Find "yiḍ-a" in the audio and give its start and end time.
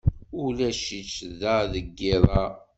2.05-2.45